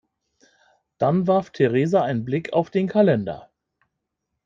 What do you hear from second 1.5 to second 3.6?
Theresa einen Blick auf den Kalender.